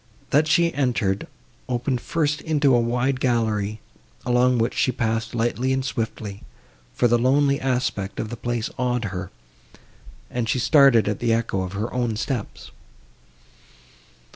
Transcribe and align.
That 0.31 0.47
she 0.47 0.73
entered, 0.73 1.27
opened 1.69 2.01
first 2.01 2.41
into 2.41 2.73
a 2.73 2.79
wide 2.79 3.19
gallery, 3.19 3.79
along 4.25 4.57
which 4.57 4.73
she 4.73 4.91
passed 4.91 5.35
lightly 5.35 5.71
and 5.71 5.85
swiftly; 5.85 6.41
for 6.91 7.07
the 7.07 7.19
lonely 7.19 7.59
aspect 7.61 8.19
of 8.19 8.29
the 8.29 8.35
place 8.35 8.71
awed 8.79 9.05
her, 9.05 9.29
and 10.31 10.49
she 10.49 10.57
started 10.57 11.07
at 11.07 11.19
the 11.19 11.31
echo 11.31 11.61
of 11.61 11.73
her 11.73 11.93
own 11.93 12.15
steps. 12.15 12.71